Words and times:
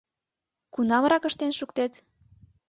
—Кунамрак 0.73 1.23
ыштен 1.29 1.51
шуктет? 1.59 1.93